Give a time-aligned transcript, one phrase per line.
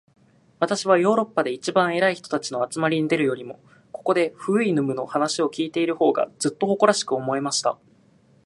[0.59, 3.59] 私はヨーロッパで一番偉い人たちの集まりに出るよりも、
[3.91, 7.77] ここで、フウイヌムの話を開いている方が、ずっと誇らしく思えました。